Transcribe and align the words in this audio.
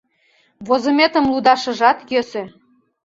Возыметым 0.67 1.25
лудашыжат 1.31 1.97
йӧсӧ. 2.11 2.43